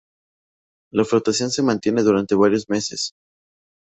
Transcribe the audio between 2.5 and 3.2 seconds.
meses.